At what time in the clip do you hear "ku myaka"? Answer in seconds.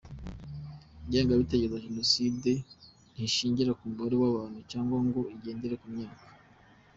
5.81-6.23